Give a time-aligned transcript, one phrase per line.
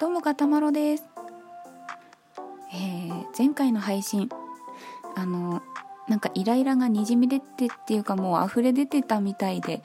[0.00, 1.04] どうもかたまろです、
[2.72, 4.30] えー、前回の配信
[5.14, 5.60] あの
[6.08, 9.82] なんかイライラがにじみ出てっていうかもう溢れ出てたみたいで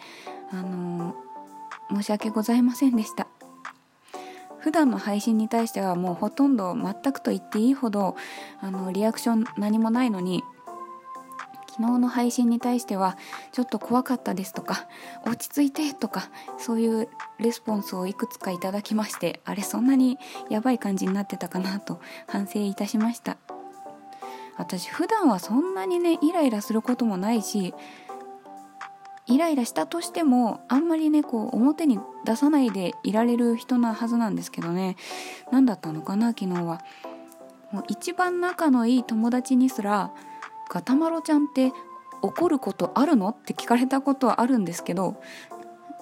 [0.53, 1.15] あの
[1.91, 3.27] 申し訳ございませんでした。
[4.59, 8.15] 普段の配信に対してはもうほとんど全くと言っていいほど
[8.61, 10.43] あのリアクション何もないのに
[11.77, 13.17] 昨日の配信に対しては
[13.51, 14.87] ちょっと怖かったですとか
[15.25, 20.17] 落ち着いてとかそういうレスポンスをいくつかいただきましてあれそんなに
[20.49, 23.37] やばい感じになってたかなと反省いたしました。
[24.57, 27.73] 私普段はそんなにねイライラすることもないし
[29.27, 34.95] イライラしたとしてもあんまりねこう表に出さないでいられる人なはずなんですけどね。
[35.51, 36.79] 何だったのかな昨日は。
[37.71, 40.13] もう一番仲のいい友達にすら
[40.69, 41.71] ガタマロちゃんって
[42.21, 43.29] 怒ることあるの？
[43.29, 45.21] って聞かれたことはあるんですけど、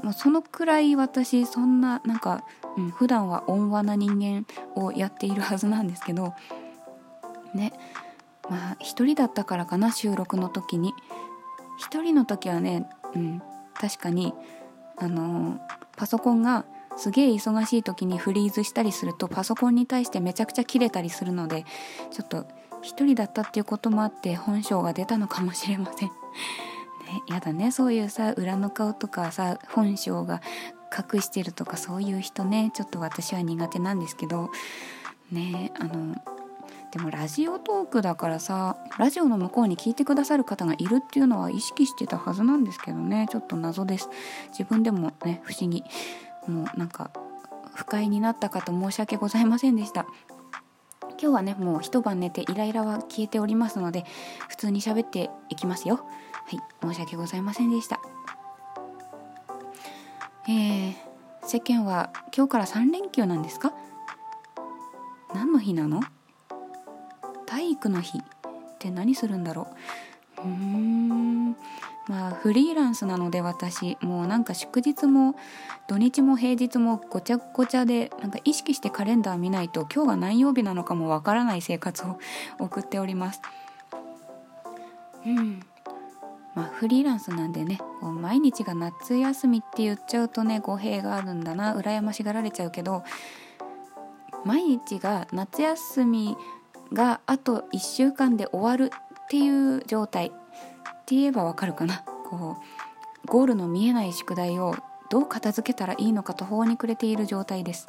[0.04, 2.44] まあ、そのくらい私そんななんか、
[2.78, 4.46] うん、普段は温和な人間
[4.76, 6.34] をやっているはずなんですけど
[7.54, 7.74] ね
[8.50, 10.94] まあ一人だったからかな収録の時に。
[11.80, 13.42] 一人の時はね、うん、
[13.74, 14.32] 確かに
[14.98, 15.60] あのー、
[15.98, 16.66] パソコンが
[16.98, 21.66] すげえ忙しい時にフリーズしたりするとパソコンに対してめちゃくちゃ切れたりするので
[22.12, 22.46] ちょっと
[22.84, 26.10] 一人だったっていうこともあって本性が出たのかもしれません。
[27.08, 27.72] ね、やだね。
[27.72, 30.42] そういうさ裏の顔とかさ本性が
[30.96, 32.72] 隠してるとかそういう人ね。
[32.74, 34.52] ちょっと私は苦手なんですけど。
[35.32, 36.16] ねあの
[36.92, 43.26] でもラジオトークだからさラジオの向こうに聞いてくださる方がいるっていうのは意識してたはずなんですけどね。
[43.32, 44.10] ちょっと謎です。
[44.50, 45.84] 自分でもね不思議。
[46.48, 47.10] もうなんか
[47.74, 50.06] 不快になったかと申し訳ございませんでした。
[51.22, 54.06] 今日はねもう一晩寝てイライラは消えておりますので
[54.50, 55.96] 普通に喋っていきますよ。
[55.96, 56.04] は
[56.52, 58.00] い申し訳ございませんでした。
[60.48, 60.94] えー、
[61.44, 63.74] 世間は今日から3連休なんですか？
[65.34, 66.02] 何の日なの？
[67.46, 68.22] 体育の日っ
[68.80, 69.68] て何するんだろ
[70.40, 70.42] う？
[70.42, 71.56] うーん。
[72.08, 75.36] まあフリーランスなので私もうなんか祝日も
[75.88, 82.20] 土日も平日もごちゃごちゃでなんか意識してカレンダー見ないと今日が何曜日なのかもわからない生活を
[82.60, 83.42] 送っております。
[85.26, 85.62] うん。
[86.56, 93.04] まあフリーランスなんでねこう毎日が夏休みって言っちゃうとね語弊があるんだな羨ましがられちゃうけど
[94.46, 96.36] 毎日が夏休み
[96.92, 100.32] があと1週間で終わるっていう状態。
[101.14, 102.04] って言えばわかるかな。
[102.26, 102.58] こ
[103.24, 104.76] うゴールの見えない宿題を
[105.10, 107.88] どう片付けたらいいのか途方に暮れている状態です。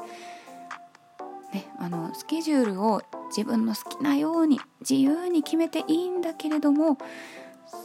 [1.55, 6.99] ね、あのスケジュールを自分の好きなように自由に決めていいんだけれども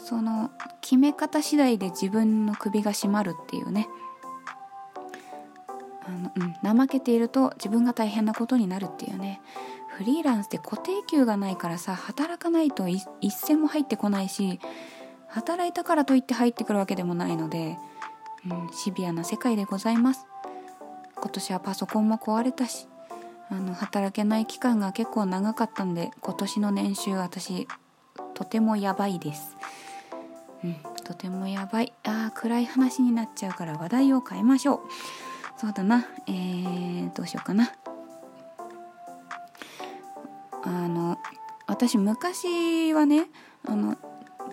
[0.04, 0.50] その
[0.82, 3.88] 決め方次第で自分の首が締まるっていうね。
[6.06, 9.42] あの、うん、怠けていると自分が大変なことになるっていうね。
[10.00, 14.62] フリーランスって固定給がないからさ働かないと一銭も入ってこないし
[15.29, 17.78] 働いたからといって入ってくるわけでもないので、
[18.50, 20.25] うん、シビアな世界でございます。
[21.16, 22.88] 今年はパソコンも壊れたし
[23.50, 27.67] あの働けない期間が結構長かったんで今年の年収私
[28.34, 29.57] とてもやばいです。
[30.63, 31.94] うんとてもやばい。
[32.03, 34.79] あー暗い話になっちゃうから話題を変えましょう。
[35.57, 36.06] そうだな。
[36.28, 37.72] えー、どうしようかな。
[40.63, 41.17] あの
[41.67, 43.28] 私昔はね
[43.66, 43.97] あの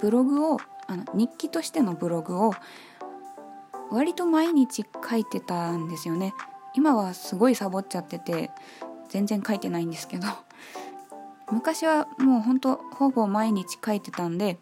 [0.01, 2.53] ブログをあの日記としてのブログを
[3.91, 6.34] 割と毎日書いてたんですよね。
[6.75, 8.51] 今はすごいサボっちゃってて
[9.09, 10.27] 全然書いてないんですけど。
[11.53, 14.59] 昔はもうほんとほぼ毎日書いてたんで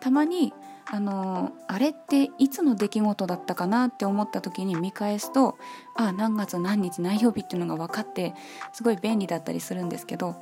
[0.00, 0.52] たまに
[0.90, 5.56] あのあれっていつの出来事だったかなって思った時に見返すと
[5.94, 8.34] あ何月何日何曜日っていうのが分かって
[8.72, 10.34] すごい便利だったりするんですけど。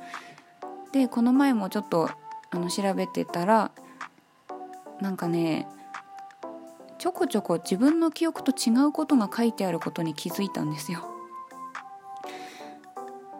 [0.95, 2.09] でこの前もちょっと
[2.51, 3.71] あの調べてたら
[5.01, 5.67] なんかね
[6.97, 11.05] ちょこちょこ自分の記憶と違うことが書いてあることに気づいたんですよ。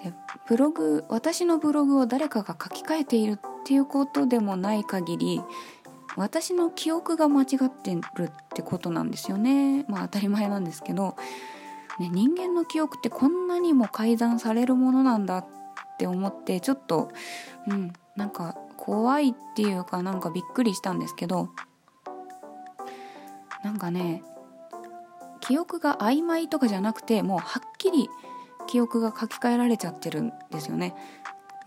[0.04, 0.13] で
[0.48, 5.42] ブログ私のブログを誰かが書き換えているっていうことでもない限り
[6.16, 9.86] 私の記憶が間違ってるってことなんですよね。
[9.88, 11.16] まあ当たり前なんですけど、
[12.00, 15.48] ね、人間の記憶ってこんなにも改ざんされるものなんだっ
[15.98, 17.10] て思ってちょっと
[17.68, 18.56] うんなんか
[18.86, 21.50] 怖いっていうかなんかびっくりしたんですけど
[23.64, 24.22] なんかね
[25.42, 28.10] 記憶が曖昧とかじゃなくてもうはっきり
[28.68, 30.96] 記憶が書き換えられちゃってるんですよね。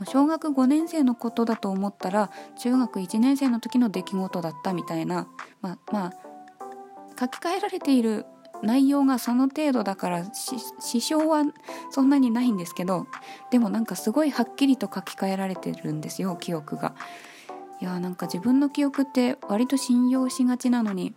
[0.04, 5.26] 小学5年生のことだと思ったら中学1年生の時の出来事だったみたいな
[5.60, 6.12] まあまあ
[7.18, 8.24] 書き換えられている
[8.62, 11.44] 内容がその程度だから支障は
[11.90, 13.06] そんなにないんですけど
[13.50, 16.94] でもなんかすごいはっきりと書き換えられてるんですよ記憶が。
[17.80, 21.14] いやなんか自分の記憶って割と信用しがちなのに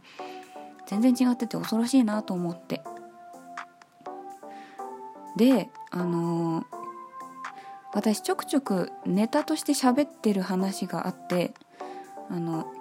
[0.85, 2.83] 全然違ってて恐ろしいなと思って
[5.35, 6.65] であのー、
[7.93, 11.55] 私ちょくちょくネタとして喋ってる話があって
[12.29, 12.71] あの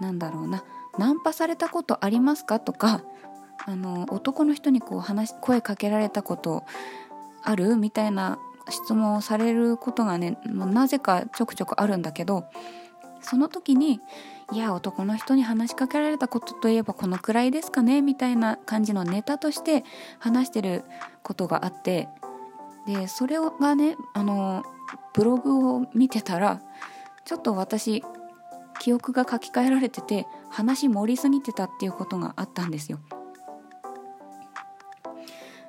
[0.00, 0.62] なんだろうな
[0.98, 2.60] ナンパされたことありますか？
[2.60, 3.02] とか
[3.66, 6.64] あの男の人にこう話声かけられたこと
[7.42, 7.76] ある？
[7.76, 8.38] みたいな
[8.70, 12.44] 質問をされることがねなぜかちょくちょくあるんだけど
[13.20, 14.00] その時に
[14.52, 19.84] 「いや男の人に話しかけられたことといえばこのくらいですかね」みたいな感じのネタとして
[20.18, 20.84] 話してる
[21.22, 22.08] ことがあって
[22.86, 24.62] でそれがねあの
[25.14, 26.60] ブログを見てたら
[27.24, 28.02] ちょっと私
[28.78, 32.98] 記憶が書き換えられてて話盛りすぎてたっていうことがあったんですよ。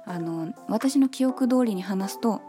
[0.10, 2.42] あの私の記憶通りに話すと、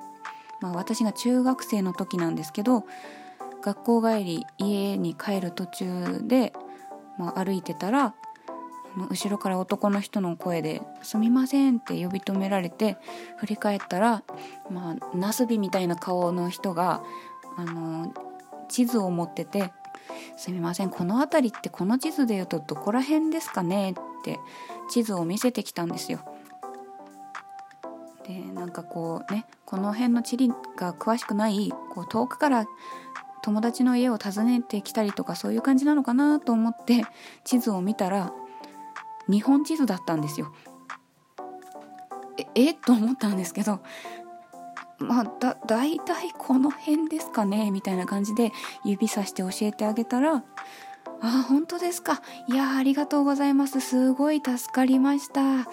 [0.60, 2.84] まあ、私が中学生の時なんですけど
[3.62, 6.54] 学校帰り家に帰る途中で、
[7.18, 8.14] まあ、歩いてたら
[9.10, 12.96] 後ろから男の人の声で「すみません」って呼び止められて
[13.36, 14.22] 振り返ったら、
[14.70, 17.02] まあ、ナスビみたいな顔の人が
[17.56, 18.12] あの
[18.68, 19.72] 地図を持ってて
[20.36, 24.40] 「すみませんこの辺りってこの地図で言うとどこら辺ですかね?」って
[24.88, 26.20] 地図を見せてきたんですよ。
[28.30, 32.66] でなんかこうねこの辺の地理が詳しくないこう遠くから
[33.42, 37.02] 友達の家を訪ねてきたりとかそういう感じなのかなと思って
[37.44, 38.32] 地図を見たら
[39.28, 40.52] 日本地図だったんですよ。
[42.54, 43.80] ええと思ったんですけど
[44.98, 48.52] まあだ大体この辺ですかねみたいな感じで
[48.84, 50.44] 指さして教えてあげたら
[51.22, 52.22] 「あ本当ですか。
[52.48, 53.80] いやありがとうございます。
[53.80, 55.68] すごい助かりました」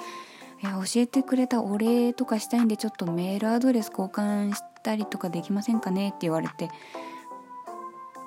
[0.62, 6.70] いや教えてくれたお礼とかしたいんでちょっとメールアドレス交換したりとかできませんかねって言われて。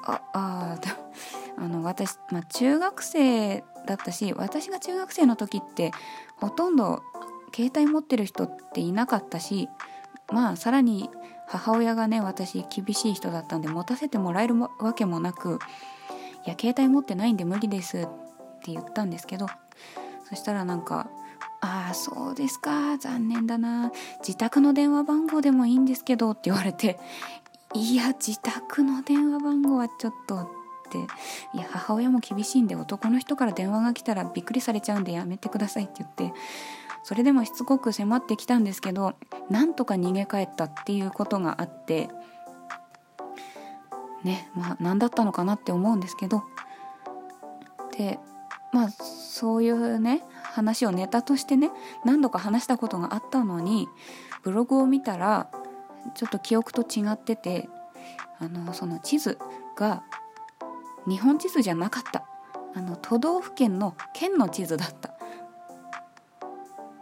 [0.03, 0.77] ああ
[1.59, 5.93] あの私、まあ、中学生だったし私が中学生の時って
[6.37, 7.03] ほとんど
[7.55, 9.69] 携帯持ってる人っていなかったし
[10.33, 11.11] まあさらに
[11.47, 15.59] 母親がね私厳しい人だったんで持たせてもらえるわけもなく
[16.47, 18.03] 「いや携帯持ってないんで無理です」っ
[18.63, 19.49] て言ったんですけど
[20.29, 21.11] そしたらなんか
[21.61, 22.97] ああそうですか。
[22.99, 23.93] 残念だな。
[24.21, 26.99] 自宅の電話番号でもいいんですけどって言われて
[27.75, 30.49] いや自宅の電話番号はちょっとっ
[30.91, 30.99] て。
[31.55, 36.33] いや母親も厳しいんで男の人から電話が来たらびっくりされちゃうんでやめてくださいって言って。
[37.03, 39.15] それでもしつこく迫ってきたんですけど
[39.49, 42.09] なんとか逃げ帰ったっていうことがあって。
[44.23, 46.43] ねまあ何だったのかなって思うんですけど。
[47.97, 48.19] で
[48.73, 51.71] まあそういうね話をネタとしてね
[52.05, 53.89] 何度か話したことがあったのに
[54.43, 55.51] ブログを見たら
[56.15, 57.69] ちょっと記憶と違ってて
[58.39, 59.39] あのその地図
[59.77, 60.03] が
[61.07, 62.25] 日本地図じゃなかった。
[62.73, 65.15] あの都道府県の県の地図だった。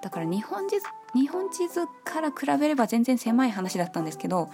[0.01, 4.51] だから日本地図日本地図から比べれば全然狭い話だったんですけど、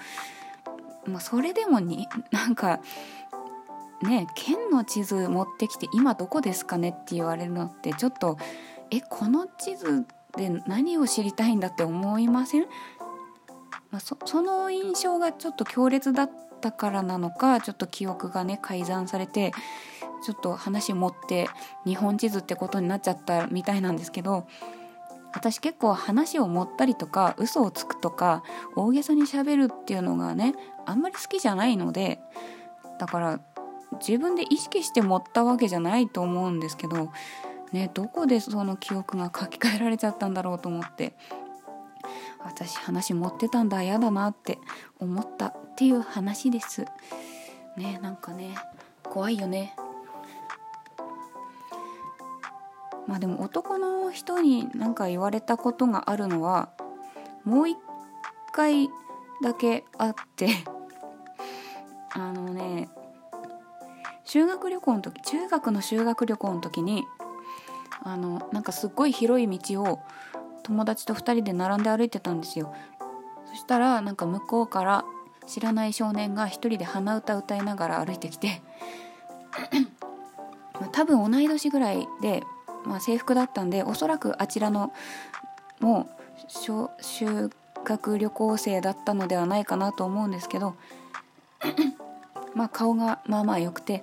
[1.06, 2.80] まあ、それでもになんか
[4.02, 8.38] ね県の地図持ってきて今どこですかねって言われるのってちょっと
[8.94, 10.06] えこの地図
[10.36, 12.62] で何を知りたいんだって思いません、
[13.90, 19.52] まあ、そその印象がちょっと強烈だったからなのかちょっと記憶がね改ざんされて
[20.24, 21.48] ちょっと話持って
[21.84, 24.46] 日本地図ってことになっちゃったみたいなんですけど
[25.34, 28.44] 私結構話を持ったりとか嘘をつくとか
[28.76, 30.54] 大げさにしゃべるっていうのがね
[30.86, 32.20] あんまり好きじゃないので
[33.00, 33.40] だから
[34.00, 37.10] 自分で意識して持ったわけじゃないと思うんですけど
[37.74, 41.12] ねどこでその記憶が書き換えられちゃったんだろうと思って
[42.38, 44.58] 私話持ってたんだ嫌だなって
[45.00, 46.84] 思ったっていう話です。
[47.76, 48.54] ねなんかね
[49.02, 49.74] 怖いよね。
[53.08, 56.70] まあでも男の人に何か言われたことがあるのは
[57.44, 57.76] もう一
[58.52, 58.88] 回
[59.42, 60.48] だけあって
[62.12, 62.88] あのね
[64.24, 67.04] 修学旅行の時中学の修学旅行の時に
[68.04, 70.00] あのなんかすっごい広い道を
[70.62, 72.74] 友達と2人で並んで歩いてたんですよ。
[73.46, 75.04] そしたらなんか向こうから
[75.46, 78.62] 知らない少年が1人で鼻歌歌いながら歩いてきて
[80.92, 82.42] 多分同い年ぐらいで、
[82.84, 84.92] まあ、制服だったんでおそらくあちらの
[85.80, 87.50] もう修
[87.84, 90.74] 学旅行生だったのではないかなと思うんですけど
[92.54, 94.02] まあ顔がまあまあ良くて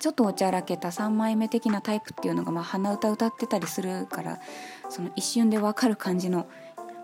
[0.00, 4.40] ちょっとおちゃらけた3枚目的なタイプっていうのが、まあ、鼻歌歌ってたりするから
[4.88, 6.48] その一瞬で分かる感じの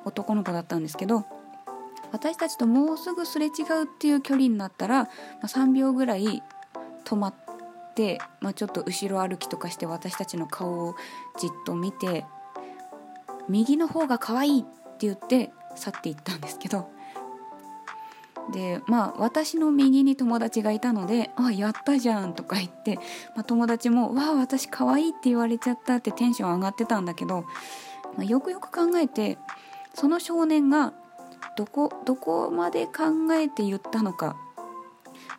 [0.05, 1.25] 男の子だったんですけど
[2.13, 5.11] 私たちともうすぐすれ違うっていう距離になったら、ま
[5.43, 6.43] あ、3秒ぐらい
[7.05, 7.35] 止まっ
[7.95, 10.95] て、まあ、ちょっと後ろ歩きとかして私たちの顔を
[11.39, 12.25] じっと見て
[13.49, 16.89] 右の方が可愛いって言って去っていったんですけど
[18.53, 22.97] でまあ私の右に友達がいたので「あやったじゃん」とか言って、
[23.35, 27.43] まあ、友達も「わあ私可愛いって言われちゃった」ってテンション上がってたんだけど、
[28.17, 29.39] まあ、よくよく考えて
[29.95, 30.93] その少年が
[31.57, 34.37] どこどこまで考えて言ったのか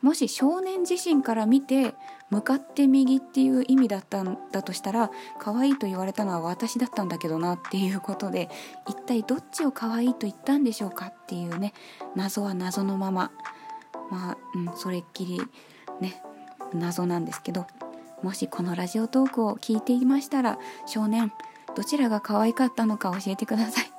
[0.01, 1.95] もし少年自身から見て
[2.29, 8.49] 向かって右っていう意味だったんだとしたら可愛いと言われたのは私だったんだけどなっていうことで
[8.87, 11.73] 一体どっちを可愛いと言ったんでしょうかっていうね
[12.15, 13.31] 謎は謎のまま。
[14.11, 15.41] まあ、うん、それっきり
[15.99, 16.21] ね
[16.73, 17.65] 謎なんですけど
[18.21, 21.31] もしこのラジオトークを聞いていましたら少年
[21.75, 23.94] どちらが可愛かったのか教えてください。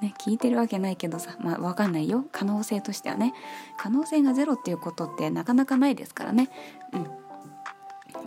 [0.00, 2.24] ね、 聞いてるわけないけどさ、まあ、分かんないよ。
[2.32, 3.34] 可能性としてはね。
[3.76, 6.50] 可能性がゼロっていうことってなかなかないですからね。
[6.92, 7.06] うん。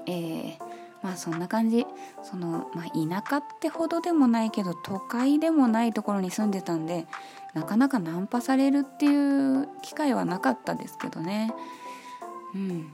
[0.05, 0.63] えー、
[1.01, 1.85] まあそんな感じ。
[2.23, 7.07] その、まあ、田舎ってほどでもないけど都会でもないところに住んでたんで
[7.53, 11.53] なかなかナンパされるっていう機会はなかったですけどね。
[12.55, 12.91] うん。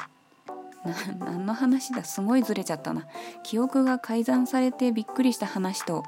[1.19, 2.03] 何の話だ？
[2.03, 3.05] すごいずれちゃったな。
[3.43, 6.03] 記憶が改ざんされてびっくりした話と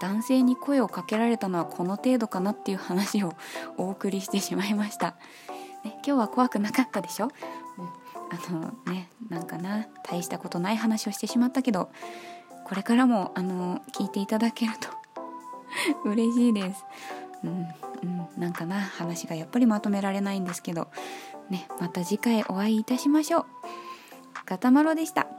[0.00, 3.34] 男性に声をかけられたのはこの程度かなっていう話を
[3.76, 5.16] お送りしてしまいました、
[5.84, 7.28] ね、今日は怖くなかったでしょ、
[7.78, 11.90] うん、あのねなんかな大したことない話をしてしまったけど
[12.64, 14.88] これからもあの聞いていただけると
[16.08, 16.84] 嬉しいです。
[17.44, 17.66] うん、
[18.02, 20.88] うん、なんかな話がやっぱりまとめられないんですけど
[21.50, 23.46] ねまた次回お会いいたしましょう。
[24.44, 25.37] ガタマロでした。